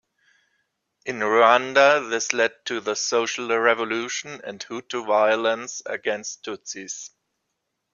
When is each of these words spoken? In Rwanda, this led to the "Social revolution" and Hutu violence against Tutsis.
In 1.05 1.19
Rwanda, 1.19 2.09
this 2.09 2.33
led 2.33 2.65
to 2.65 2.79
the 2.79 2.95
"Social 2.95 3.49
revolution" 3.55 4.41
and 4.43 4.59
Hutu 4.59 5.05
violence 5.05 5.83
against 5.85 6.43
Tutsis. 6.43 7.11